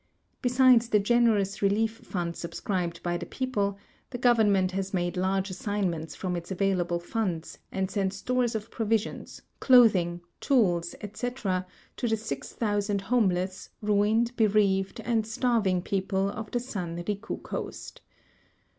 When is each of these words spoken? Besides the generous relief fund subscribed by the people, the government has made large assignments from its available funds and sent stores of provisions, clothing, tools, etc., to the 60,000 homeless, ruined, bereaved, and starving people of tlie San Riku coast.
Besides 0.41 0.89
the 0.89 0.97
generous 0.99 1.61
relief 1.61 1.97
fund 1.97 2.35
subscribed 2.35 3.03
by 3.03 3.17
the 3.17 3.25
people, 3.27 3.77
the 4.09 4.17
government 4.17 4.71
has 4.71 4.95
made 4.95 5.15
large 5.15 5.51
assignments 5.51 6.15
from 6.15 6.35
its 6.35 6.49
available 6.49 6.99
funds 6.99 7.59
and 7.71 7.91
sent 7.91 8.11
stores 8.11 8.55
of 8.55 8.71
provisions, 8.71 9.43
clothing, 9.59 10.21
tools, 10.39 10.95
etc., 11.01 11.67
to 11.97 12.07
the 12.07 12.17
60,000 12.17 12.99
homeless, 13.01 13.69
ruined, 13.79 14.35
bereaved, 14.35 14.99
and 15.01 15.27
starving 15.27 15.83
people 15.83 16.31
of 16.31 16.49
tlie 16.49 16.61
San 16.61 16.97
Riku 17.03 17.43
coast. 17.43 18.01